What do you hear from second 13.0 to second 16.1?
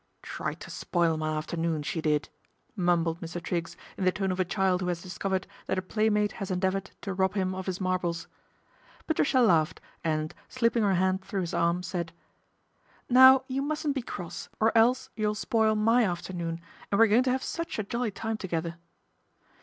Now, you mustn't be cross, or else you'll spoil my